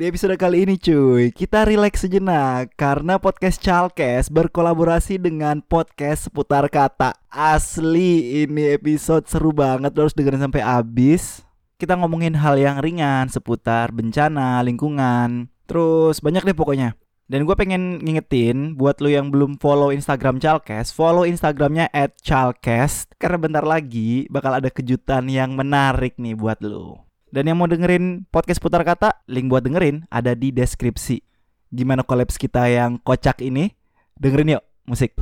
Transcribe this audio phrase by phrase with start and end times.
[0.00, 6.72] Di episode kali ini cuy, kita relax sejenak karena podcast Chalkes berkolaborasi dengan podcast seputar
[6.72, 7.20] kata.
[7.28, 11.44] Asli ini episode seru banget, lo harus dengerin sampai habis.
[11.76, 16.96] Kita ngomongin hal yang ringan seputar bencana, lingkungan, terus banyak deh pokoknya.
[17.28, 23.04] Dan gue pengen ngingetin buat lo yang belum follow Instagram Chalkes, follow Instagramnya at Chalkes
[23.20, 27.09] karena bentar lagi bakal ada kejutan yang menarik nih buat lo.
[27.30, 31.22] Dan yang mau dengerin podcast putar kata, link buat dengerin ada di deskripsi.
[31.70, 33.70] Gimana kolaps kita yang kocak ini?
[34.18, 35.14] Dengerin yuk musik.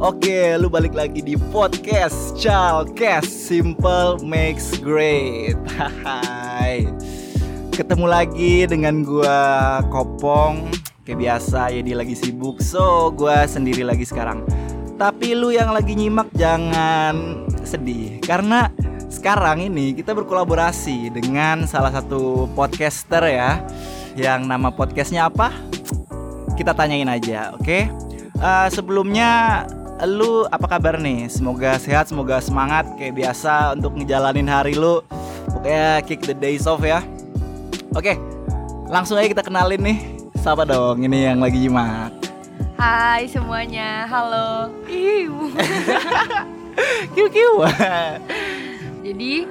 [0.00, 5.60] Oke, lu balik lagi di podcast Chalkes Simple Makes Great.
[6.08, 6.88] Hai.
[7.68, 10.72] Ketemu lagi dengan gua Kopong.
[11.04, 14.40] Kayak biasa dia lagi sibuk, so gua sendiri lagi sekarang.
[14.96, 18.72] Tapi lu yang lagi nyimak jangan sedih karena
[19.12, 23.60] sekarang ini kita berkolaborasi dengan salah satu podcaster ya.
[24.16, 25.52] Yang nama podcastnya apa?
[26.56, 27.68] Kita tanyain aja, oke?
[27.68, 27.92] Okay?
[28.40, 29.68] Uh, sebelumnya
[30.08, 31.28] lu apa kabar nih?
[31.28, 35.04] Semoga sehat, semoga semangat kayak biasa untuk ngejalanin hari lu.
[35.50, 37.04] Pokoknya kick the days off ya.
[37.92, 38.16] Oke,
[38.88, 39.98] langsung aja kita kenalin nih.
[40.40, 42.16] Siapa dong ini yang lagi nyimak?
[42.80, 44.72] Hai semuanya, halo.
[44.88, 45.52] Iu.
[47.12, 47.54] kiu kiu.
[49.04, 49.44] Jadi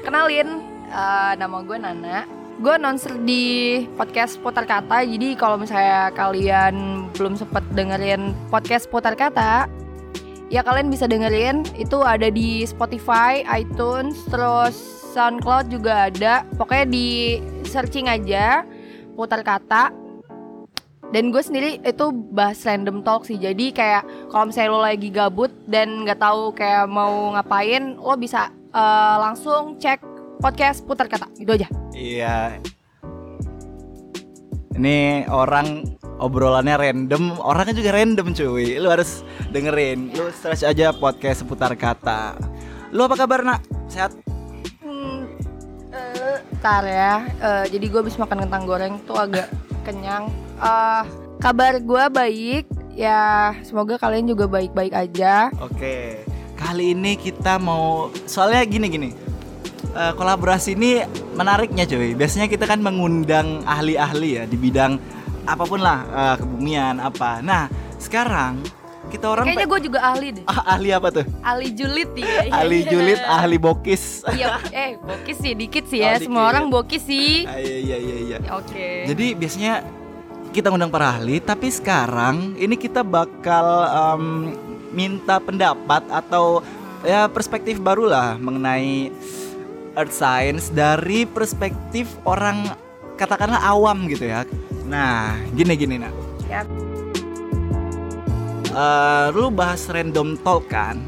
[0.00, 2.24] kenalin, uh, nama gue Nana.
[2.62, 5.02] Gue announcer di podcast Putar Kata.
[5.02, 9.66] Jadi kalau misalnya kalian belum sempat dengerin podcast Putar Kata,
[10.52, 11.64] ya kalian bisa dengerin.
[11.80, 14.76] Itu ada di Spotify, iTunes, terus
[15.16, 16.44] SoundCloud juga ada.
[16.60, 18.68] Pokoknya di searching aja
[19.16, 19.88] Putar Kata.
[21.12, 23.36] Dan gue sendiri itu bahas random talk sih.
[23.36, 28.48] Jadi kayak kalau misalnya lo lagi gabut dan nggak tahu kayak mau ngapain, lo bisa
[28.72, 30.00] uh, langsung cek
[30.40, 31.68] podcast putar kata gitu aja.
[31.92, 32.56] Iya.
[34.72, 38.78] Ini orang obrolannya random, orangnya juga random cuy.
[38.78, 40.14] Lu harus dengerin.
[40.14, 42.38] Lu search aja podcast seputar kata.
[42.94, 43.60] Lu apa kabar nak?
[43.90, 44.14] Sehat?
[44.80, 45.26] Hmm,
[45.90, 46.38] uh,
[46.86, 47.26] ya.
[47.42, 49.50] Uh, jadi gue habis makan kentang goreng tuh agak
[49.82, 50.30] kenyang.
[50.62, 51.02] Uh,
[51.42, 52.64] kabar gue baik.
[52.94, 55.50] Ya semoga kalian juga baik-baik aja.
[55.58, 56.22] Oke.
[56.54, 59.32] Kali ini kita mau soalnya gini-gini
[59.96, 61.04] uh, kolaborasi ini
[61.36, 62.14] menariknya cuy.
[62.16, 65.00] Biasanya kita kan mengundang ahli-ahli ya di bidang
[65.44, 67.42] apa pun lah uh, kebumian apa.
[67.42, 67.66] Nah
[67.98, 68.62] sekarang
[69.12, 70.44] kita orang kayaknya gue juga ahli deh.
[70.48, 71.24] Ah, ahli apa tuh?
[71.44, 72.48] Ahli julid ya.
[72.64, 74.24] ahli julid, ahli bokis.
[74.32, 76.16] Iya, eh bokis sih dikit sih ya.
[76.16, 77.44] Oh, Semua orang bokis sih.
[77.44, 78.16] Ah, iya iya iya.
[78.24, 78.36] iya.
[78.56, 78.72] Oke.
[78.72, 78.96] Okay.
[79.12, 79.74] Jadi biasanya
[80.56, 84.24] kita undang para ahli, tapi sekarang ini kita bakal um,
[84.96, 86.64] minta pendapat atau
[87.04, 89.12] ya perspektif baru lah mengenai
[89.98, 92.70] earth science dari perspektif orang
[93.20, 94.48] katakanlah awam gitu ya.
[94.92, 96.12] Nah, gini gini nak.
[96.52, 96.66] Yep.
[98.76, 101.00] Uh, lu bahas random talk kan?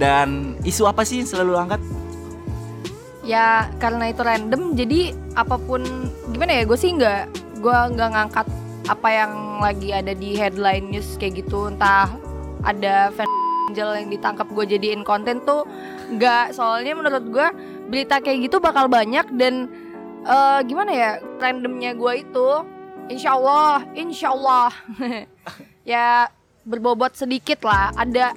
[0.00, 1.80] Dan isu apa sih yang selalu angkat?
[3.20, 5.84] Ya karena itu random, jadi apa pun
[6.32, 7.22] gimana ya gue sih nggak
[7.60, 8.48] gue nggak ngangkat
[8.90, 12.10] apa yang lagi ada di headline news kayak gitu entah
[12.66, 13.28] ada fan
[13.70, 15.62] angel yang ditangkap gue jadiin konten tuh
[16.10, 17.46] nggak soalnya menurut gue
[17.86, 19.70] berita kayak gitu bakal banyak dan
[20.26, 22.48] uh, gimana ya randomnya gue itu
[23.12, 24.72] insya Allah insya Allah
[25.92, 27.90] ya berbobot sedikit lah.
[27.98, 28.34] Ada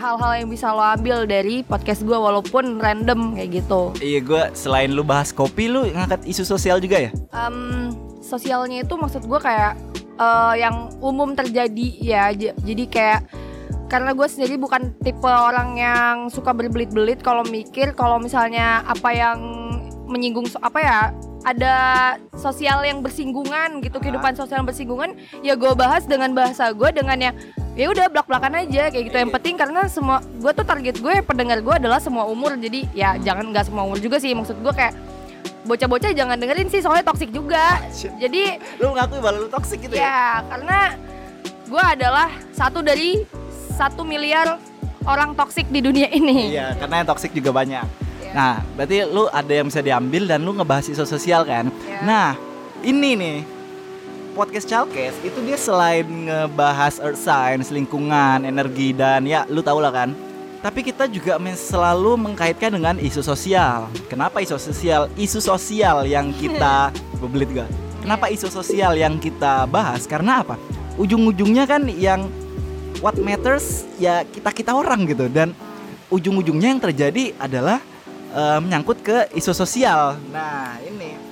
[0.00, 3.92] hal-hal uh, yang bisa lo ambil dari podcast gue walaupun random kayak gitu.
[4.00, 7.10] Iya gue selain lu bahas kopi lu ngangkat isu sosial juga ya?
[7.36, 7.92] Um,
[8.24, 9.76] sosialnya itu maksud gue kayak
[10.16, 12.32] uh, yang umum terjadi ya.
[12.32, 13.28] Jadi kayak
[13.90, 19.38] karena gue sendiri bukan tipe orang yang suka berbelit-belit kalau mikir kalau misalnya apa yang
[20.10, 20.98] menyinggung apa ya
[21.40, 21.74] ada
[22.36, 27.16] sosial yang bersinggungan gitu kehidupan sosial yang bersinggungan ya gue bahas dengan bahasa gue dengan
[27.16, 27.34] yang
[27.78, 29.16] ya udah belak belakan aja kayak gitu.
[29.16, 33.16] Yang penting karena semua gue tuh target gue pendengar gue adalah semua umur jadi ya
[33.22, 34.92] jangan nggak semua umur juga sih maksud gue kayak
[35.64, 37.80] bocah-bocah jangan dengerin sih soalnya toksik juga.
[37.96, 40.78] Jadi lu ngaku bahwa lu toksik gitu ya, ya karena
[41.70, 43.24] gue adalah satu dari
[43.72, 44.60] satu miliar
[45.08, 46.52] orang toksik di dunia ini.
[46.52, 50.54] Iya karena yang toksik juga banyak Nah, berarti lu ada yang bisa diambil dan lu
[50.54, 51.66] ngebahas isu sosial kan?
[51.82, 52.02] Yeah.
[52.06, 52.28] Nah,
[52.86, 53.38] ini nih
[54.38, 59.90] podcast Chalkes itu dia selain ngebahas earth science, lingkungan, energi dan ya lu tau lah
[59.90, 60.14] kan.
[60.60, 63.88] Tapi kita juga selalu mengkaitkan dengan isu sosial.
[64.12, 65.08] Kenapa isu sosial?
[65.16, 67.68] Isu sosial yang kita bebelit gak?
[68.04, 70.04] Kenapa isu sosial yang kita bahas?
[70.04, 70.60] Karena apa?
[71.00, 72.28] Ujung-ujungnya kan yang
[73.00, 75.56] what matters ya kita kita orang gitu dan
[76.12, 77.80] ujung-ujungnya yang terjadi adalah
[78.34, 80.16] eh, menyangkut ke isu sosial.
[80.30, 81.30] Nah ini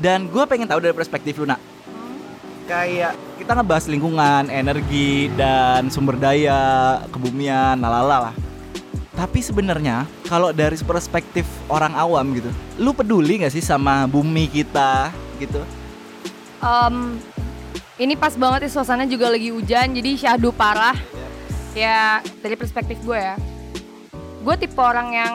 [0.00, 1.60] dan gue pengen tahu dari perspektif lu nak
[2.70, 8.34] kayak kita ngebahas lingkungan, energi dan sumber daya, kebumian, lalala lah.
[9.10, 12.46] Tapi sebenarnya kalau dari perspektif orang awam gitu,
[12.78, 15.10] lu peduli nggak sih sama bumi kita
[15.42, 15.58] gitu?
[16.62, 17.18] Em,
[17.98, 20.94] ini pas banget ya suasana juga lagi hujan jadi syahdu parah.
[21.74, 23.34] Ya dari perspektif gue ya,
[24.46, 25.34] gue tipe orang yang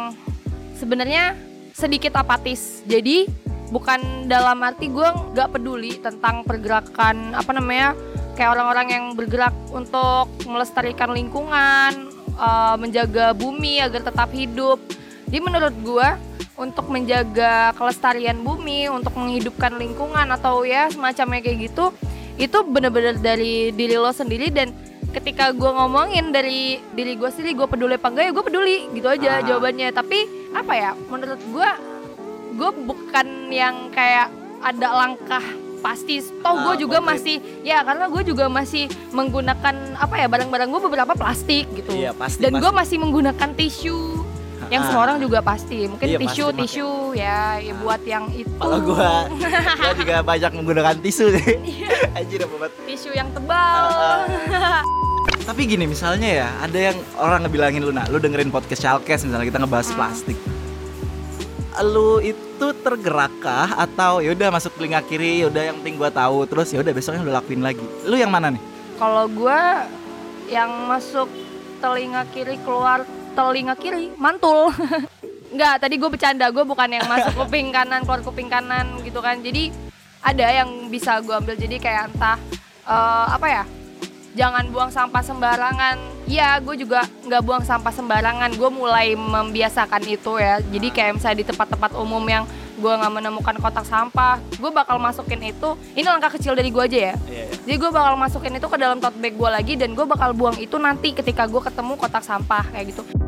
[0.76, 1.36] sebenarnya
[1.76, 2.84] sedikit apatis.
[2.88, 3.28] Jadi
[3.74, 7.98] bukan dalam arti gue nggak peduli tentang pergerakan apa namanya
[8.38, 14.78] kayak orang-orang yang bergerak untuk melestarikan lingkungan, eh, menjaga bumi agar tetap hidup.
[15.26, 16.08] Jadi menurut gue
[16.56, 21.92] untuk menjaga kelestarian bumi, untuk menghidupkan lingkungan atau ya semacamnya kayak gitu,
[22.40, 24.72] itu bener-bener dari diri lo sendiri dan
[25.16, 29.08] ketika gue ngomongin dari diri gue sendiri gue peduli apa enggak ya gue peduli gitu
[29.08, 29.42] aja Ah.
[29.42, 30.20] jawabannya tapi
[30.52, 31.70] apa ya menurut gue
[32.54, 34.28] gue bukan yang kayak
[34.60, 35.44] ada langkah
[35.80, 37.22] pasti toh Ah, gue juga konkret.
[37.22, 42.12] masih ya karena gue juga masih menggunakan apa ya barang-barang gue beberapa plastik gitu Iya,
[42.12, 42.76] pasti, dan gue pasti.
[42.76, 44.00] masih menggunakan tisu
[44.66, 44.88] yang Ah.
[44.90, 48.80] semua orang juga pasti mungkin Iya, tisu pasti, tisu ya, ya buat yang itu Kalau
[48.82, 49.30] gua,
[49.80, 51.54] gua juga banyak menggunakan tisu sih.
[51.62, 51.92] Iya.
[52.18, 52.72] Anjir apa banget.
[52.84, 54.82] tisu yang tebal Ah,
[55.46, 59.46] Tapi gini misalnya ya, ada yang orang ngebilangin lu nak, lu dengerin podcast Chalkes misalnya
[59.46, 60.38] kita ngebahas plastik.
[61.86, 66.50] Lu itu tergerakkah atau ya udah masuk telinga kiri, ya udah yang penting gua tahu,
[66.50, 67.86] terus ya udah besoknya lu lakuin lagi.
[68.10, 68.76] Lu yang mana nih?
[68.96, 69.62] kalau gue
[70.48, 71.28] yang masuk
[71.84, 73.04] telinga kiri keluar
[73.36, 74.72] telinga kiri mantul
[75.56, 79.40] Enggak, tadi gue bercanda, gue bukan yang masuk kuping kanan keluar kuping kanan gitu kan.
[79.40, 79.72] Jadi
[80.20, 82.36] ada yang bisa gue ambil jadi kayak entah
[82.84, 83.64] eh, apa ya?
[84.36, 85.96] Jangan buang sampah sembarangan.
[86.28, 88.52] Iya, gue juga nggak buang sampah sembarangan.
[88.60, 90.60] Gue mulai membiasakan itu ya.
[90.60, 92.44] Jadi kayak misalnya di tempat-tempat umum yang
[92.76, 95.80] gue nggak menemukan kotak sampah, gue bakal masukin itu.
[95.96, 97.16] Ini langkah kecil dari gue aja ya.
[97.32, 100.36] Iya, Jadi gue bakal masukin itu ke dalam tote bag gue lagi dan gue bakal
[100.36, 103.25] buang itu nanti ketika gue ketemu kotak sampah kayak gitu.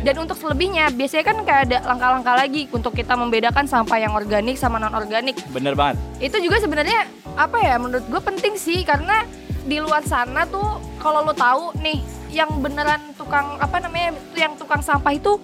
[0.00, 4.56] Dan untuk selebihnya biasanya kan kayak ada langkah-langkah lagi untuk kita membedakan sampah yang organik
[4.56, 5.36] sama non organik.
[5.52, 6.00] Bener banget.
[6.16, 7.04] Itu juga sebenarnya
[7.36, 9.28] apa ya menurut gue penting sih karena
[9.68, 12.00] di luar sana tuh kalau lo tahu nih
[12.32, 15.36] yang beneran tukang apa namanya yang tukang sampah itu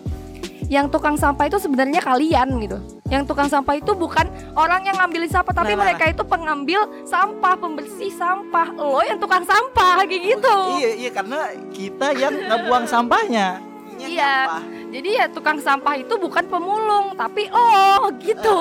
[0.67, 2.79] yang tukang sampah itu sebenarnya kalian gitu.
[3.06, 4.26] Yang tukang sampah itu bukan
[4.58, 8.75] orang yang ngambilin sampah tapi Nah, nah, mereka itu pengambil sampah, pembersih sampah.
[8.75, 10.56] Lo yang tukang sampah kayak gitu.
[10.82, 11.38] Iya, iya karena
[11.70, 13.75] kita yang ngebuang sampahnya.
[13.98, 14.32] Iya.
[14.46, 14.62] nyampah.
[14.87, 18.56] Jadi ya tukang sampah itu bukan pemulung tapi oh gitu.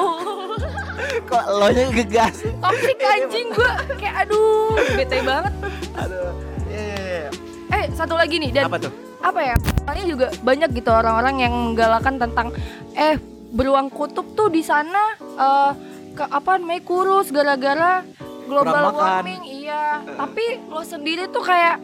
[1.30, 2.44] Kok lo nya gegas?
[2.60, 5.54] Toxic anjing gue kayak aduh bete banget.
[5.96, 6.32] Aduh.
[6.72, 7.30] Iya, iya, iya.
[7.72, 8.94] Eh satu lagi nih dan Apa tuh?
[9.26, 12.54] apa ya soalnya juga banyak gitu orang-orang yang menggalakkan tentang
[12.94, 13.18] eh
[13.50, 15.72] beruang kutub tuh di sana eh
[16.14, 18.06] ke apa namanya kurus gara-gara
[18.46, 21.82] global warming iya tapi lo sendiri tuh kayak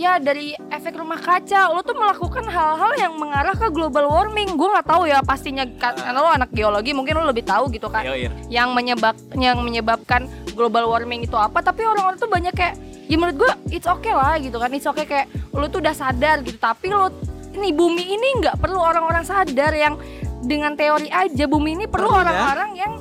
[0.00, 1.68] ya dari efek rumah kaca.
[1.68, 4.56] Lo tuh melakukan hal-hal yang mengarah ke global warming.
[4.56, 7.92] Gue nggak tahu ya pastinya ka- karena lo anak geologi mungkin lo lebih tahu gitu
[7.92, 8.32] kan iya.
[8.48, 10.24] yang menyebab yang menyebabkan
[10.56, 11.60] global warming itu apa.
[11.60, 12.80] Tapi orang-orang tuh banyak kayak
[13.12, 14.72] ya menurut gue it's okay lah gitu kan.
[14.72, 16.56] It's okay kayak lu tuh udah sadar gitu.
[16.56, 17.12] Tapi lu
[17.60, 20.00] ini bumi ini nggak perlu orang-orang sadar yang
[20.40, 21.44] dengan teori aja.
[21.44, 22.24] Bumi ini perlu ya.
[22.24, 22.92] orang-orang yang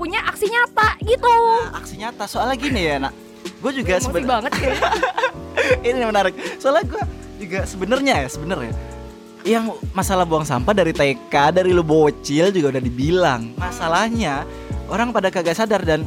[0.00, 1.28] punya aksi nyata gitu.
[1.28, 2.24] Nah, aksi nyata.
[2.24, 3.12] Soalnya gini ya nak.
[3.58, 4.78] Gue juga sebenarnya banget kayak
[5.88, 6.34] ini menarik.
[6.60, 7.02] Soalnya gue
[7.38, 8.74] juga sebenarnya ya sebenarnya
[9.46, 13.54] yang masalah buang sampah dari TK dari lu bocil juga udah dibilang.
[13.56, 14.44] Masalahnya
[14.90, 16.02] orang pada kagak sadar dan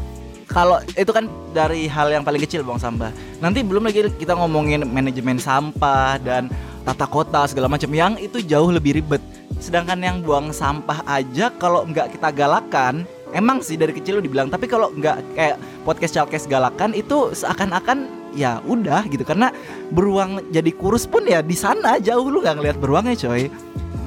[0.51, 3.10] kalau itu kan dari hal yang paling kecil buang sampah.
[3.39, 6.51] Nanti belum lagi kita ngomongin manajemen sampah dan
[6.84, 7.88] tata kota segala macam.
[7.88, 9.24] Yang itu jauh lebih ribet.
[9.63, 14.51] Sedangkan yang buang sampah aja kalau nggak kita galakan emang sih dari kecil lu dibilang
[14.51, 15.57] tapi kalau nggak kayak
[15.88, 19.23] podcast Chalkes galakan itu seakan-akan ya udah gitu.
[19.27, 19.51] Karena
[19.91, 23.51] beruang jadi kurus pun ya di sana jauh lu nggak ngelihat beruangnya coy.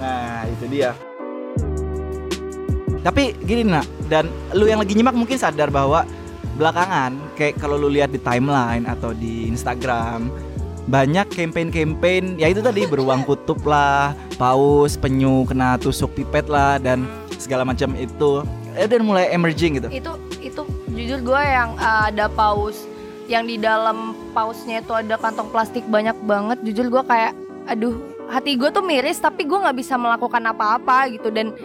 [0.00, 0.92] Nah itu dia.
[3.04, 6.08] Tapi gini nak dan lu yang lagi nyimak mungkin sadar bahwa
[6.56, 10.32] belakangan kayak kalau lu lihat di timeline atau di Instagram
[10.84, 17.08] banyak campaign-campaign ya itu tadi beruang kutub lah paus penyu kena tusuk pipet lah dan
[17.40, 19.88] segala macam itu eh, dan mulai emerging gitu.
[19.90, 20.12] Itu
[20.42, 22.86] itu jujur gue yang uh, ada paus
[23.24, 26.58] yang di dalam pausnya itu ada kantong plastik banyak banget.
[26.60, 27.32] Jujur gue kayak
[27.64, 27.96] aduh
[28.28, 31.32] hati gue tuh miris tapi gue nggak bisa melakukan apa-apa gitu.
[31.32, 31.56] Dan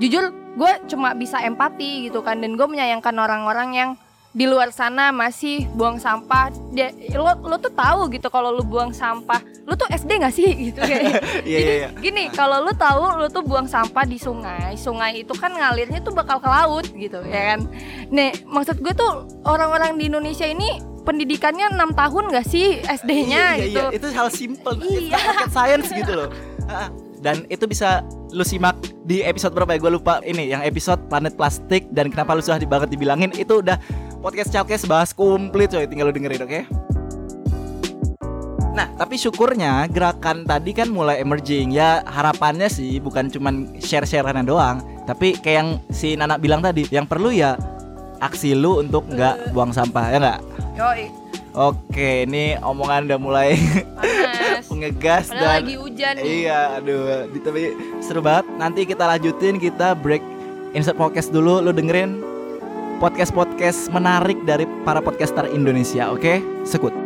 [0.00, 2.42] jujur gue cuma bisa empati gitu kan.
[2.42, 3.90] Dan gue menyayangkan orang-orang yang
[4.34, 8.90] di luar sana masih buang sampah dia lo lo tuh tahu gitu kalau lu buang
[8.90, 11.88] sampah lu tuh SD gak sih gitu kayak Iya, jadi iya, iya.
[12.02, 16.10] gini kalau lu tahu lu tuh buang sampah di sungai sungai itu kan ngalirnya tuh
[16.10, 17.70] bakal ke laut gitu ya kan
[18.10, 23.60] nih maksud gue tuh orang-orang di Indonesia ini pendidikannya enam tahun gak sih SD-nya Iya,
[23.60, 23.96] iya, gitu iya.
[24.00, 24.76] Itu hal simple.
[24.80, 25.20] Iya.
[25.20, 26.28] Rocket science gitu loh.
[26.66, 26.88] Ah,
[27.20, 28.00] Dan itu bisa
[28.32, 29.78] lu simak di episode berapa ya?
[29.80, 33.76] Gue lupa ini yang episode planet plastik dan kenapa lu susah banget dibilangin itu udah
[34.24, 35.84] podcast Chalkes bahas komplit coy.
[35.84, 36.60] Tinggal lu dengerin oke?
[38.72, 41.76] Nah tapi syukurnya gerakan tadi kan mulai emerging.
[41.76, 47.04] Ya harapannya sih bukan cuman share-shareannya doang tapi kayak yang si Nana bilang tadi yang
[47.04, 47.60] perlu ya
[48.24, 50.40] aksi lu untuk nggak buang sampah ya nggak?
[50.74, 51.06] Yoi,
[51.54, 53.54] Oke, ini omongan udah mulai
[54.80, 56.42] ngegas dan lagi hujan nih.
[56.42, 58.50] iya, aduh, tapi seru banget.
[58.58, 60.18] Nanti kita lanjutin, kita break
[60.74, 61.62] insert podcast dulu.
[61.62, 62.33] Lu dengerin
[63.04, 66.40] podcast-podcast menarik dari para podcaster Indonesia, oke?
[66.64, 66.96] Sekut.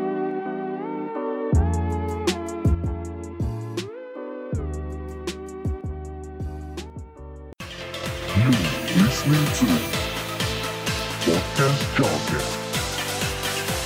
[8.98, 9.66] listening to
[11.26, 12.46] Podcast Jargon.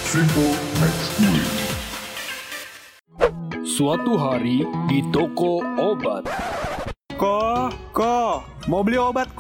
[0.05, 0.53] Simple
[0.85, 1.53] Next Week.
[3.65, 6.29] Suatu hari di toko obat.
[7.17, 9.33] Ko, ko, mau beli obat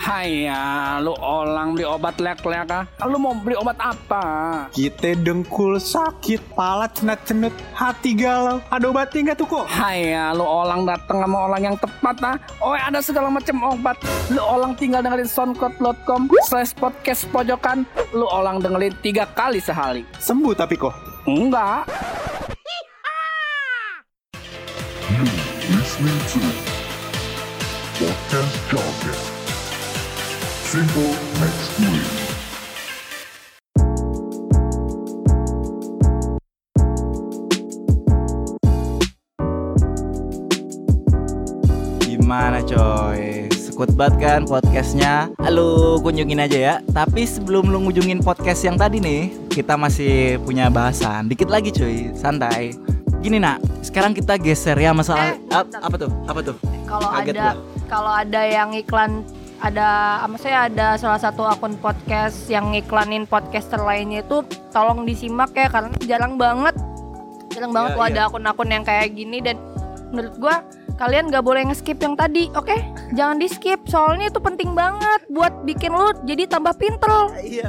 [0.00, 0.08] ko?
[0.08, 2.84] Haya, lu orang beli obat lek-lek ah.
[3.04, 4.24] Lu mau beli obat apa?
[4.72, 8.64] Kita dengkul sakit, pala cenut-cenut, hati galau.
[8.72, 9.66] Ada obatnya nggak tuh kok?
[9.68, 12.36] Haya, lu orang datang sama orang yang tepat ah.
[12.64, 14.00] Oh, ada segala macam obat.
[14.32, 17.84] Lu orang tinggal dengerin soundcloud.com slash podcast pojokan.
[18.16, 20.08] Lu orang dengerin tiga kali sehari.
[20.16, 20.96] Sembuh tapi kok.
[21.28, 21.84] Enggak.
[25.10, 26.40] You listening to
[28.00, 29.39] Podcast Jargon.
[30.70, 32.30] Simple Next Week.
[42.00, 43.46] Gimana coy?
[43.50, 45.30] Sekut banget kan podcastnya?
[45.50, 46.74] Lu kunjungin aja ya.
[46.90, 51.26] Tapi sebelum lu ngunjungin podcast yang tadi nih, kita masih punya bahasan.
[51.30, 52.74] Dikit lagi cuy, santai.
[53.20, 56.10] Gini nak, sekarang kita geser ya masalah Eh, Ap- apa tuh?
[56.24, 56.56] Apa tuh?
[56.90, 57.54] kalau ada
[57.86, 59.22] kalau ada yang iklan
[59.60, 59.88] ada
[60.24, 64.40] maksudnya ada salah satu akun podcast yang ngiklanin podcaster lainnya itu
[64.72, 66.72] tolong disimak ya karena jarang banget
[67.52, 68.12] jarang banget Iya, tuh iya.
[68.16, 69.60] ada akun-akun yang kayak gini dan
[70.10, 70.56] menurut gua
[70.96, 72.72] kalian gak boleh nge-skip yang tadi oke
[73.12, 77.68] jangan di skip soalnya itu penting banget buat bikin lu jadi tambah pinter Iya.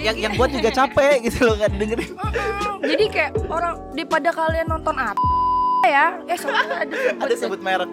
[0.00, 2.16] Yang yang buat juga capek gitu loh kan dengerin.
[2.88, 5.20] Jadi kayak orang daripada kalian nonton apa
[5.84, 7.90] ya eh ada sebut Ada sebut merek.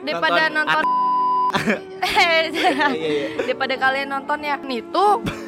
[0.00, 0.84] daripada nonton nonton,
[1.52, 1.76] Iya, iya.
[3.46, 5.06] daripada kalian nonton yang itu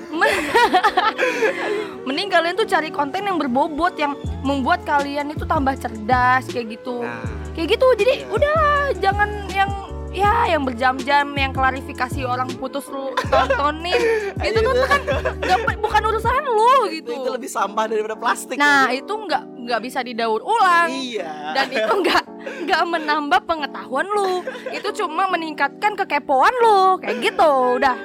[2.08, 7.04] mending kalian tuh cari konten yang berbobot yang membuat kalian itu tambah cerdas kayak gitu.
[7.04, 7.22] Nah,
[7.52, 9.70] kayak gitu jadi udahlah jangan yang
[10.18, 13.98] ya yang berjam-jam yang klarifikasi orang putus lu tontonin
[14.48, 15.00] itu tuh kan
[15.38, 17.12] nggak- bukan urusan lu itu, gitu.
[17.14, 18.58] itu lebih sampah daripada plastik.
[18.58, 20.88] nah itu nggak nggak bisa didaur ulang.
[20.88, 21.52] Iya.
[21.52, 22.24] dan itu nggak
[22.64, 24.40] nggak menambah pengetahuan lu.
[24.72, 26.96] Itu cuma meningkatkan kekepoan lu.
[26.96, 27.96] Kayak gitu udah.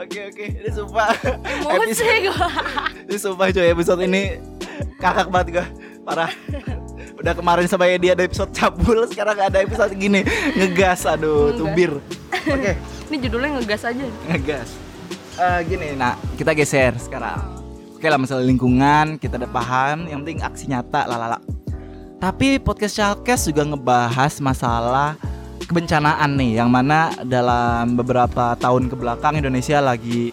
[0.00, 1.12] Oke oke, ini sumpah.
[1.60, 2.48] emosi gua.
[3.10, 4.40] Ini sumpah coy episode ini
[5.02, 5.66] kakak banget gue
[6.06, 6.30] Parah
[7.20, 10.24] Udah kemarin sama dia ada episode cabul Sekarang ada episode gini.
[10.56, 11.58] Ngegas aduh Ngegas.
[11.60, 11.92] tubir.
[12.32, 12.72] Oke.
[13.12, 14.06] Ini judulnya ngegas aja.
[14.30, 14.68] Ngegas.
[15.36, 17.38] Eh, Gini nah kita geser sekarang.
[17.92, 21.36] Oke lah masalah lingkungan kita udah paham Yang penting aksi nyata lalala
[22.16, 25.20] Tapi podcast Chalkes juga ngebahas masalah
[25.68, 30.32] kebencanaan nih Yang mana dalam beberapa tahun ke belakang Indonesia lagi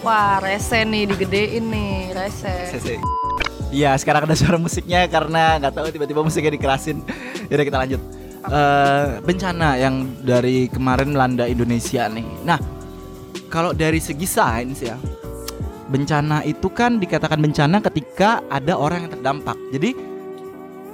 [0.00, 2.76] wah rese nih digedein nih rese.
[2.76, 2.88] CC.
[3.74, 7.02] Iya, sekarang ada suara musiknya karena nggak tahu tiba-tiba musiknya dikerasin.
[7.50, 8.00] Yaudah kita lanjut.
[8.44, 12.22] Eh, bencana yang dari kemarin melanda Indonesia nih.
[12.46, 12.60] Nah,
[13.50, 14.94] kalau dari segi sains ya,
[15.90, 19.58] bencana itu kan dikatakan bencana ketika ada orang yang terdampak.
[19.74, 19.90] Jadi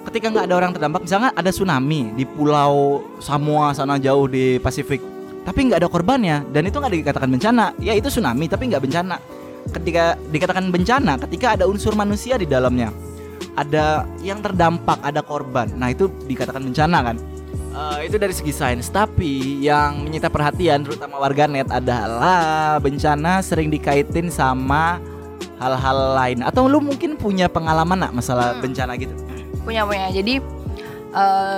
[0.08, 5.04] ketika nggak ada orang terdampak, misalnya ada tsunami di pulau Samoa sana jauh di Pasifik,
[5.44, 7.76] tapi nggak ada korbannya dan itu nggak dikatakan bencana.
[7.76, 9.39] Ya itu tsunami tapi nggak bencana
[9.70, 12.90] ketika dikatakan bencana ketika ada unsur manusia di dalamnya
[13.54, 17.18] ada yang terdampak ada korban nah itu dikatakan bencana kan
[17.70, 24.26] Eh, itu dari segi sains, tapi yang menyita perhatian terutama warganet adalah bencana sering dikaitin
[24.26, 24.98] sama
[25.62, 26.42] hal-hal lain.
[26.42, 28.62] Atau lu mungkin punya pengalaman nak masalah Hmm.
[28.66, 29.14] bencana gitu?
[29.62, 30.42] punya punya jadi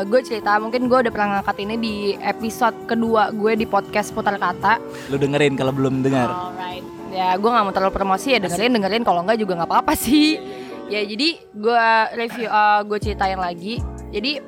[0.04, 4.36] gue cerita mungkin gue udah pernah ngangkat ini di episode kedua gue di podcast putar
[4.36, 6.28] kata Lu dengerin kalau belum dengar.
[6.28, 6.84] Alright.
[7.12, 10.40] Ya, gue nggak mau terlalu promosi ya dengerin dengerin kalau enggak juga nggak apa-apa sih.
[10.88, 12.48] Ya jadi gue review,
[12.88, 13.84] gue ceritain lagi.
[14.08, 14.40] Jadi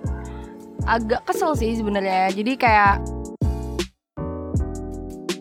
[0.88, 2.32] agak kesel sih sebenarnya.
[2.32, 3.04] Jadi kayak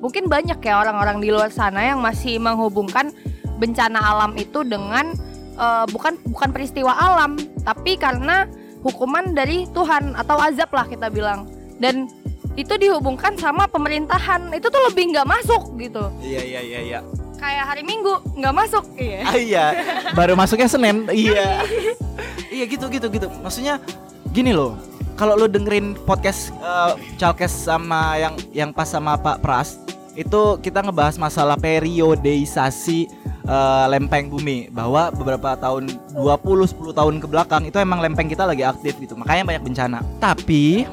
[0.03, 3.15] mungkin banyak ya orang-orang di luar sana yang masih menghubungkan
[3.55, 5.15] bencana alam itu dengan
[5.55, 8.51] eh, bukan bukan peristiwa alam, tapi karena
[8.83, 11.47] hukuman dari Tuhan atau azab lah kita bilang.
[11.79, 12.11] Dan
[12.53, 17.00] itu dihubungkan sama pemerintahan itu tuh lebih nggak masuk gitu Iya iya iya iya.
[17.36, 19.65] kayak hari Minggu nggak masuk iya Ah, iya,
[20.17, 21.10] baru masuknya Senin.
[21.10, 21.65] Iya.
[22.55, 23.27] iya gitu gitu gitu.
[23.41, 23.81] Maksudnya
[24.29, 24.77] gini loh.
[25.13, 29.75] Kalau lu dengerin podcast eh, Chalkes sama yang yang pas sama Pak Pras,
[30.13, 33.00] itu kita ngebahas masalah periodeisasi
[33.43, 36.24] eh, lempeng bumi bahwa beberapa tahun 20
[36.69, 39.17] 10 tahun ke belakang itu emang lempeng kita lagi aktif gitu.
[39.17, 40.00] Makanya banyak bencana.
[40.17, 40.88] Tapi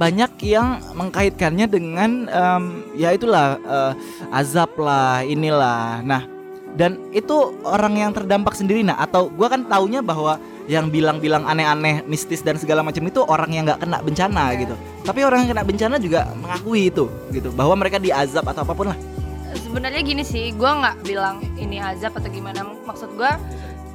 [0.00, 2.64] banyak yang mengkaitkannya dengan em,
[2.96, 3.92] ya itulah eh,
[4.32, 6.00] azab lah inilah.
[6.00, 6.24] Nah
[6.72, 8.80] dan itu orang yang terdampak sendiri.
[8.80, 10.40] Nah atau gua kan taunya bahwa
[10.70, 14.74] yang bilang-bilang aneh-aneh mistis dan segala macam itu orang yang nggak kena bencana gitu.
[15.04, 17.04] Tapi orang yang kena bencana juga mengakui itu
[17.36, 17.52] gitu.
[17.52, 18.98] Bahwa mereka diazab atau apa pun lah.
[19.52, 22.64] Sebenarnya gini sih gue nggak bilang ini azab atau gimana.
[22.88, 23.32] Maksud gue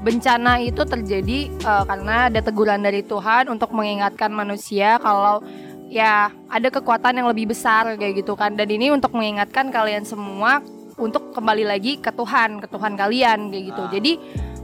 [0.05, 5.41] bencana itu terjadi eh, karena ada teguran dari Tuhan untuk mengingatkan manusia kalau
[5.89, 8.53] ya ada kekuatan yang lebih besar kayak gitu kan.
[8.57, 10.61] Dan ini untuk mengingatkan kalian semua
[10.95, 13.83] untuk kembali lagi ke Tuhan ke Tuhan kalian kayak gitu.
[13.83, 13.91] Ah.
[13.91, 14.11] jadi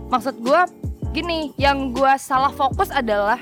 [0.07, 0.61] maksud gue
[1.11, 3.39] gini yang gue salah fokus adalah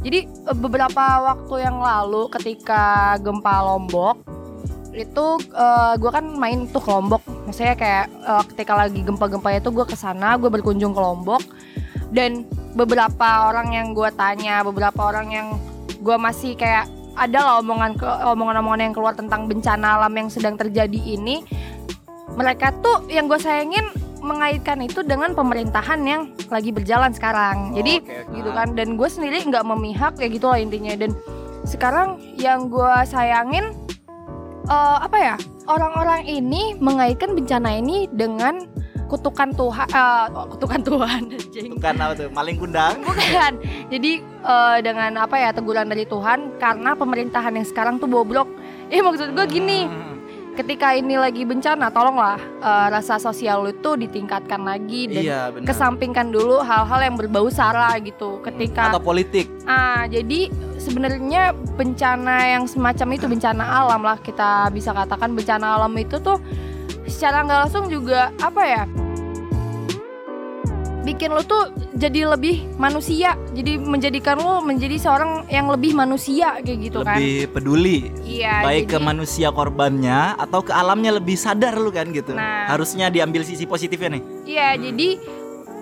[0.00, 4.24] jadi eh, beberapa waktu yang lalu ketika gempa Lombok
[4.94, 5.26] itu
[5.98, 7.18] gue kan main tuh ke Lombok.
[7.50, 11.42] Maksudnya kayak eh, ketika lagi gempa-gempa itu gue ke sana gue berkunjung ke Lombok.
[12.14, 12.46] Dan
[12.78, 15.48] beberapa orang yang gue tanya beberapa orang yang
[15.98, 20.58] gue masih kayak ada lah omongan ke omongan-omongan yang keluar tentang bencana alam yang sedang
[20.58, 21.46] terjadi ini.
[22.34, 23.86] Mereka tuh yang gue sayangin
[24.24, 27.76] mengaitkan itu dengan pemerintahan yang lagi berjalan sekarang.
[27.76, 28.34] Jadi Oke, oke.
[28.40, 28.68] gitu kan.
[28.74, 30.94] Dan gue sendiri nggak memihak kayak gitu lah intinya.
[30.98, 31.14] Dan
[31.62, 33.70] sekarang yang gue sayangin
[34.66, 35.34] eh, apa ya
[35.68, 38.66] orang-orang ini mengaitkan bencana ini dengan
[39.14, 41.22] kutukan Tuhan eh, kutukan Tuhan
[41.74, 42.28] bukan apa tuh?
[42.28, 42.98] Maling kundang?
[43.00, 43.52] Bukan.
[43.86, 48.50] Jadi eh, dengan apa ya teguran dari Tuhan karena pemerintahan yang sekarang tuh bobrok.
[48.90, 50.18] Eh maksud gue gini Hmm.
[50.54, 55.66] ketika ini lagi bencana tolonglah eh, rasa sosial lu tuh ditingkatkan lagi dan iya benar.
[55.66, 58.38] kesampingkan dulu hal-hal yang berbau sara gitu.
[58.40, 59.50] Ketika atau politik.
[59.64, 65.90] Ah, jadi sebenarnya bencana yang semacam itu bencana alam lah kita bisa katakan bencana alam
[65.94, 66.38] itu tuh
[67.04, 68.82] secara nggak langsung juga apa ya?
[71.04, 76.78] Bikin lo tuh jadi lebih manusia, jadi menjadikan lo menjadi seorang yang lebih manusia kayak
[76.82, 77.14] gitu kan?
[77.14, 78.64] lebih peduli Iya.
[78.64, 82.66] baik ke jadi- manusia korbannya atau ke alamnya lebih sadar lu kan gitu Nah.
[82.66, 85.08] harusnya diambil sisi positifnya nih Iya, jadi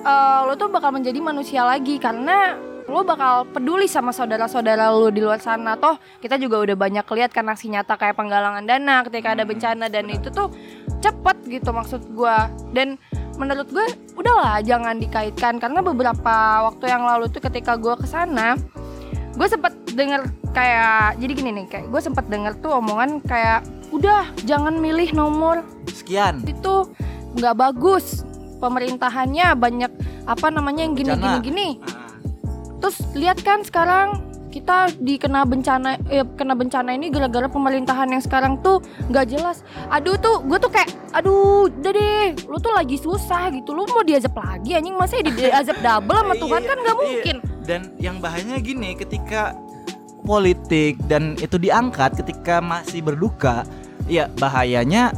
[0.03, 2.59] eh, lo tuh bakal menjadi manusia lagi karena
[2.91, 5.79] lo bakal peduli sama saudara-saudara lo di luar sana.
[5.79, 9.87] Toh kita juga udah banyak lihat kan aksi nyata kayak penggalangan dana ketika ada bencana
[9.87, 10.51] dan itu tuh
[10.99, 12.51] cepet gitu maksud gua.
[12.75, 12.99] Dan
[13.39, 13.87] menurut gue
[14.19, 18.61] udahlah jangan dikaitkan karena beberapa waktu yang lalu tuh ketika gua ke sana
[19.33, 24.29] gue sempet denger kayak jadi gini nih kayak gue sempet denger tuh omongan kayak udah
[24.45, 26.93] jangan milih nomor sekian itu
[27.41, 28.29] nggak bagus
[28.61, 29.93] pemerintahannya banyak
[30.29, 31.41] apa namanya yang gini gini Bencana.
[31.41, 31.92] gini Ah.
[32.83, 38.61] Terus lihat kan sekarang kita dikena bencana eh, kena bencana ini gara-gara pemerintahan yang sekarang
[38.61, 43.49] tuh nggak jelas aduh tuh gue tuh kayak aduh udah deh lu tuh lagi susah
[43.49, 46.97] gitu lu mau diazab lagi anjing masa di diazab double sama Tuhan Iya, kan nggak
[46.97, 47.01] iya.
[47.01, 49.57] mungkin dan yang bahayanya gini ketika
[50.23, 53.65] politik dan itu diangkat ketika masih berduka
[54.05, 55.17] ya bahayanya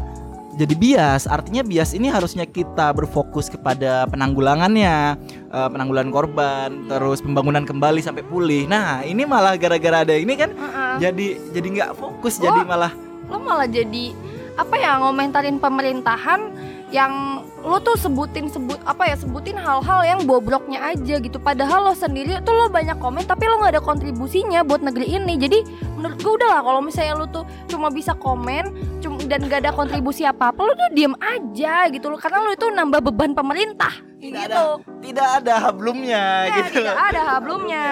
[0.54, 5.18] jadi bias artinya bias ini harusnya kita berfokus kepada penanggulangannya
[5.50, 10.54] eh, penanggulangan korban terus pembangunan kembali sampai pulih nah ini malah gara-gara ada ini kan
[10.54, 10.94] Heeh.
[11.02, 12.46] jadi jadi nggak fokus Oh.
[12.46, 12.92] jadi malah
[13.26, 14.12] lo malah jadi
[14.54, 16.52] apa ya ngomentarin pemerintahan
[16.94, 21.94] yang lo tuh sebutin sebut apa ya sebutin hal-hal yang bobroknya aja gitu padahal lo
[21.96, 25.58] sendiri tuh lo banyak komen tapi lo nggak ada kontribusinya buat negeri ini jadi
[25.96, 28.70] menurut gue udah lah kalau misalnya lo tuh cuma bisa komen
[29.02, 32.52] cum- dan gak ada kontribusi apa apa lo tuh diem aja gitu lo karena lo
[32.52, 34.64] itu nambah beban pemerintah Tidak gitu
[35.04, 37.86] tidak ada hablumnya Ya, gitu tidak ada hablumnya.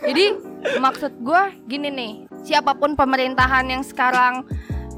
[0.00, 0.24] Jadi
[0.80, 4.44] maksud gue gini nih siapa pun pemerintahan yang sekarang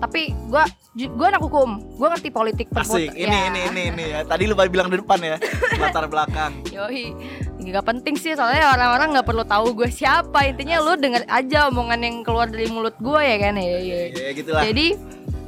[0.00, 0.64] tapi gue
[0.96, 3.12] gue anak hukum gue ngerti politik Asik.
[3.12, 3.42] Ini ya.
[3.52, 4.20] ini ini ini ya.
[4.24, 5.36] Tadi lu baru bilang di depan ya.
[5.76, 6.64] Latar belakang.
[6.74, 7.12] Yoi,
[7.60, 12.00] nggak penting sih soalnya orang-orang nggak perlu tahu gue siapa intinya lu denger aja omongan
[12.00, 14.00] yang keluar dari mulut gue ya kan ya, ya.
[14.08, 14.62] Ya gitulah.
[14.64, 14.86] Jadi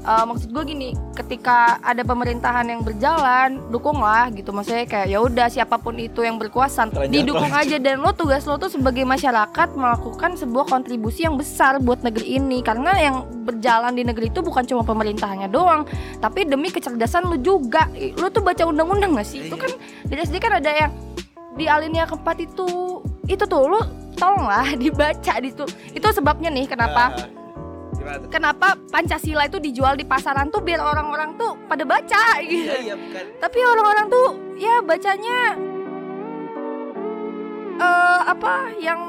[0.02, 4.50] eh, maksud gue gini, ketika ada pemerintahan yang berjalan, dukunglah gitu.
[4.50, 8.44] Maksudnya kayak ya udah siapa pun itu yang berkuasa, Keranjang didukung aja dan lo tugas
[8.44, 12.60] lo tuh sebagai masyarakat melakukan sebuah kontribusi yang besar buat negeri ini.
[12.60, 15.86] Karena yang berjalan di negeri itu bukan cuma pemerintahannya doang,
[16.18, 17.86] tapi demi kecerdasan lu juga.
[18.18, 19.46] Lu tuh baca undang-undang gak sih?
[19.46, 19.70] Itu kan
[20.06, 20.92] di SD kan ada yang
[21.56, 23.80] di alinea keempat itu itu tuh lu
[24.16, 27.41] tolonglah dibaca itu itu sebabnya nih kenapa Ah,
[27.92, 32.68] gimana kenapa Pancasila itu dijual di pasaran tuh biar orang-orang tuh pada baca gitu.
[32.68, 33.24] Iya iya bukan.
[33.38, 35.38] Tapi orang-orang tuh ya bacanya
[37.82, 39.00] eh apa yang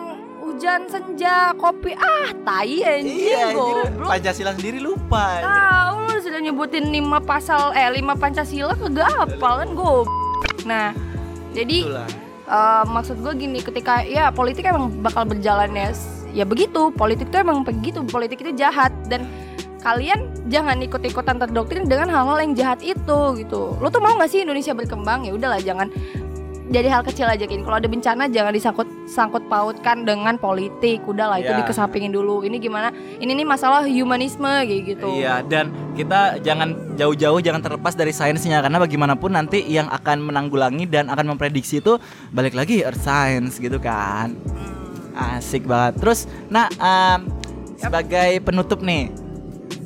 [0.44, 4.10] hujan senja kopi ah tai anjing Iya, goblok.
[4.12, 5.40] Pancasila sendiri lupa.
[5.40, 9.96] Tahu lu sudah nyebutin 5 pasal eh 5 Pancasila kagak hafal kan gue.
[10.68, 10.90] Nah,
[11.56, 12.10] jadi Itulah.
[12.44, 15.96] Eh, maksud gue gini ketika ya politik emang bakal berjalan ya
[16.34, 18.92] ya begitu politik tuh emang begitu politik itu jahat.
[19.08, 19.30] Dan
[19.84, 23.78] kalian jangan ikut-ikutan terdoktrin dengan hal-hal yang jahat itu gitu.
[23.78, 25.28] Lo tuh mau gak sih Indonesia berkembang?
[25.28, 25.92] Ya udahlah jangan
[26.72, 31.04] jadi hal kecil aja gini kalau ada bencana jangan disangkut sangkut pautkan dengan politik.
[31.04, 31.60] Udahlah itu Ya.
[31.60, 32.42] dikesampingin dulu.
[32.48, 32.90] Ini gimana?
[33.20, 35.12] Ini nih masalah humanisme kayak gitu.
[35.22, 38.64] Iya, dan kita jangan jauh-jauh jangan terlepas dari sainsnya.
[38.64, 42.00] Karena bagaimanapun nanti yang akan menanggulangi dan akan memprediksi itu
[42.32, 44.34] balik lagi earth science gitu kan.
[45.14, 45.94] Asik banget.
[45.98, 47.28] Terus nah em,
[47.76, 49.12] sebagai penutup nih.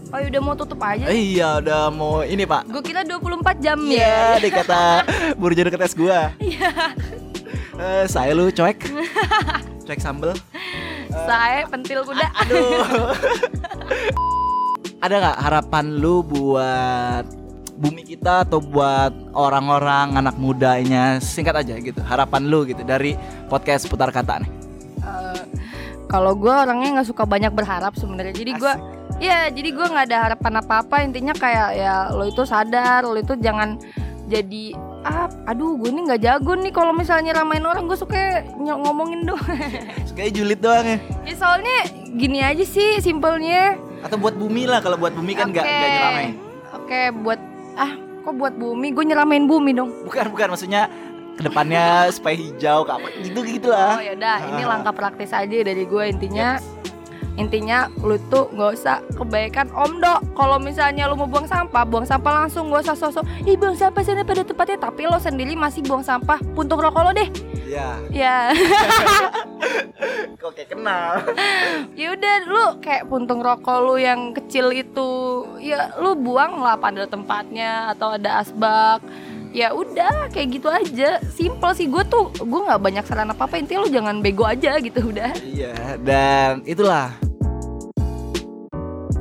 [0.08, 2.70] oh ya udah mau tutup aja Eh, iya, udah mau ini, Pak.
[2.70, 4.82] gue kira 24 jam Iya, ya deh kata
[5.36, 6.32] burjo deket es gua.
[6.40, 6.70] Iya.
[7.76, 8.88] Eh, saya lu cuek.
[9.84, 10.32] cuek sambel.
[11.28, 12.80] saya pentil kuda Aduh.
[14.98, 17.24] Ada nggak harapan lu buat
[17.76, 23.14] bumi kita atau buat orang-orang anak mudanya singkat aja gitu harapan lu gitu dari
[23.46, 24.50] podcast putar kata nih
[26.08, 28.34] kalau gue orangnya nggak suka banyak berharap sebenarnya.
[28.36, 28.74] Jadi gue
[29.20, 33.18] ya jadi gue nggak ada harapan apa apa intinya kayak ya lo itu sadar lo
[33.18, 33.82] itu jangan
[34.28, 37.88] jadi ah aduh gue ini nggak jago nih kalau misalnya ramain orang.
[37.88, 39.44] Gue suka ngomongin doang.
[40.18, 40.98] Kayak julid doang ya?
[41.24, 41.78] Ya soalnya
[42.18, 43.78] gini aja sih simpelnya.
[44.02, 46.34] Atau buat bumi lah kalau buat bumi kan nggak nggak nyeramain.
[46.76, 47.40] Oke buat
[47.78, 47.92] ah
[48.26, 48.92] kok buat bumi?
[48.92, 49.94] Gue nyeramain bumi dong.
[50.04, 50.92] Bukan bukan maksudnya
[51.38, 55.58] ke depannya supaya hijau ke apa gitu gitulah Oh ya udah, ini langkah praktis aja
[55.62, 56.58] dari gue intinya.
[57.38, 60.34] Intinya lu tuh nggak usah kebaikan Om Dok.
[60.34, 63.26] Kalau misalnya lu mau buang sampah, buang sampah langsung gak usah sosok.
[63.46, 66.42] Ih buang sampah sana pada tempatnya, tapi lo sendiri masih buang sampah.
[66.58, 67.30] Puntung rokok lo deh.
[67.70, 68.50] ya Ya,
[70.42, 71.20] kok kayak kenal
[72.00, 75.10] ya udah lu kayak puntung rokok lu yang kecil itu,
[75.62, 79.06] ya lu buang lah pada tempatnya atau ada asbak.
[79.58, 83.58] Ya udah kayak gitu aja, simple sih gue tuh gue nggak banyak saran apa apa
[83.58, 85.34] intinya lu jangan bego aja gitu udah.
[85.42, 87.10] Iya, dan itulah.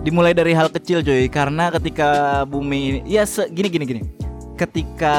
[0.04, 1.32] Dimulai dari hal kecil cuy.
[1.32, 4.02] Karena ketika bumi ini ya gini gini gini.
[4.60, 5.16] Ketika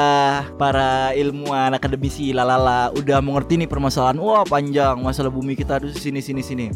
[0.54, 5.02] para ilmuwan akademisi lalala udah mengerti nih permasalahan wah panjang.
[5.02, 6.70] Masalah bumi kita harus sini sini sini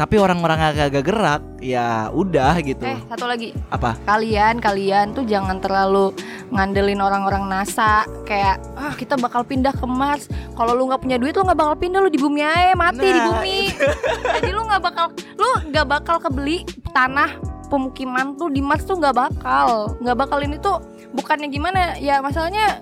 [0.00, 2.80] tapi orang-orang yang agak gerak ya udah gitu.
[2.88, 3.52] Eh satu lagi.
[3.68, 4.00] Apa?
[4.08, 6.16] Kalian kalian tuh jangan terlalu
[6.48, 8.08] ngandelin orang-orang NASA.
[8.24, 10.24] Kayak ah kita bakal pindah ke Mars.
[10.56, 12.00] Kalau lu nggak punya duit lu nggak bakal pindah.
[12.00, 13.60] Lu di bumi aja mati di Nah, bumi.
[14.40, 16.64] jadi lu nggak bakal lu nggak bakal kebeli
[16.96, 17.36] tanah
[17.68, 20.00] pemukiman tuh di Mars tuh nggak bakal.
[20.00, 20.80] Nggak bakal ini tuh
[21.12, 22.24] bukannya gimana ya?
[22.24, 22.80] Masalahnya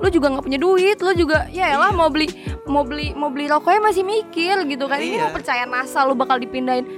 [0.00, 2.26] lu juga nggak punya duit lu juga ya elah mau beli
[2.64, 4.96] mau beli mau beli rokoknya masih mikir gitu kan.
[4.96, 5.22] Ini Iya.
[5.22, 6.88] mau percaya NASA lu bakal dipindahin.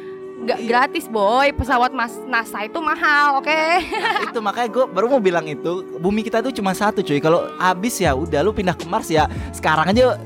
[0.41, 0.67] Nggak Iya.
[0.67, 1.51] gratis boy.
[1.53, 3.51] Pesawat mas NASA itu mahal oke?
[3.51, 7.19] Nah, itu makanya gue baru mau bilang itu bumi kita tuh cuma satu cuy.
[7.19, 10.19] Kalau habis ya udah lu pindah ke Mars ya sekarang aja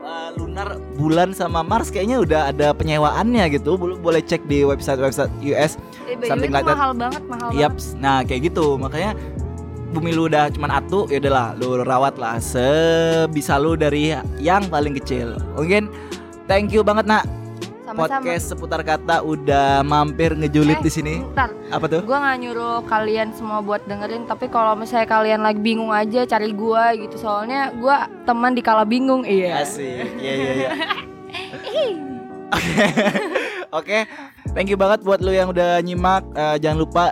[0.00, 3.74] uh, lunar bulan sama Mars kayaknya udah ada penyewaannya gitu.
[3.74, 6.76] Bo- boleh cek di website website US Eh, Something itu like that.
[6.76, 7.94] mahal banget mahal Yaps.
[7.96, 8.76] Nah kayak gitu.
[8.76, 9.16] Makanya
[9.94, 14.10] bumi lu udah cuman atu ya udahlah lu rawat lah sebisa lu dari
[14.42, 15.86] yang paling kecil mungkin
[16.50, 17.22] thank you banget nak
[17.84, 22.36] sama-sama podcast seputar kata udah mampir ngejulit Eh, di sini Bentar, apa tuh gue nggak
[22.40, 27.20] nyuruh kalian semua buat dengerin Tapi kalau misalnya kalian lagi bingung aja cari gue gitu
[27.20, 30.16] Soalnya gue teman di kala bingung Iya Asik.
[30.16, 30.68] Iya iya iya.
[31.54, 31.84] Oke.
[33.78, 33.98] Oke.
[34.54, 36.22] Thank you banget buat lu yang udah nyimak.
[36.34, 37.04] Eh, jangan lupa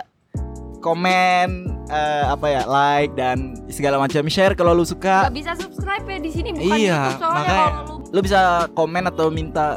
[0.79, 5.27] komen eh, apa ya, like dan segala macam share kalau lu suka.
[5.27, 8.39] Gak bisa subscribe ya di sini bukan Iya, YouTube soalnya makanya kalau lu lu bisa
[8.71, 9.67] komen atau minta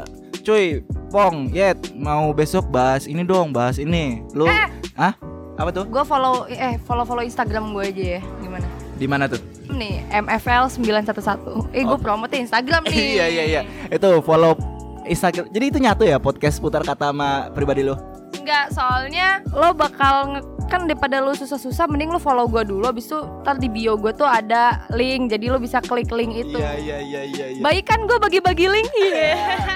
[0.41, 4.19] cuy Pong, Yet, mau besok bahas ini dong, bahas ini.
[4.31, 4.67] Lu Eh.
[4.93, 5.15] Hah?
[5.55, 5.87] Apa tuh?
[5.87, 8.21] Gue follow eh follow follow Instagram gue aja ya.
[8.37, 8.67] Gimana?
[8.93, 9.39] Di mana tuh?
[9.67, 11.71] Nih, MFL 911.
[11.71, 11.97] Eh, gue Oh.
[11.97, 12.99] promote Instagram nih.
[13.15, 13.61] iya iya iya.
[13.87, 14.59] Itu follow
[15.03, 15.47] Instagram.
[15.47, 17.95] Jadi itu nyatu ya podcast putar kata sama pribadi lo.
[18.35, 23.05] Enggak, soalnya lo bakal nge- kan daripada lo susah-susah mending lo follow gue dulu habis
[23.05, 26.55] itu ntar di bio gue tuh ada link jadi lo bisa klik link itu.
[26.55, 27.45] Iya iya iya iya.
[27.49, 27.61] iya.
[27.61, 29.31] Baik kan gue bagi-bagi link Iya.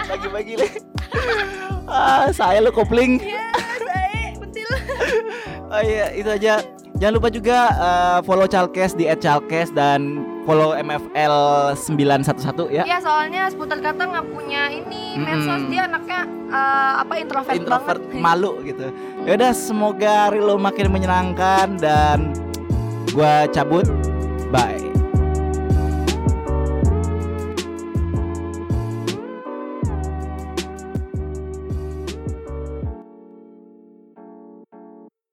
[0.07, 0.67] Bagi-bagi le.
[1.85, 3.17] ah, saya lo kopling.
[3.17, 4.71] Iya, saya betul.
[5.71, 6.59] Oh iya, itu aja.
[6.93, 11.35] Jangan lupa juga eh, follow Chalkes di @chalkes dan follow MFL
[11.73, 12.83] 911 ya.
[12.83, 15.23] Iya, soalnya seputar kata nggak punya ini Mm-mm.
[15.23, 18.19] medsos dia anaknya eh, apa introvert, Introvert banget.
[18.19, 18.85] malu gitu.
[19.21, 22.33] Ya udah semoga hari lo makin menyenangkan dan
[23.13, 23.85] gua cabut.
[24.49, 24.90] Bye.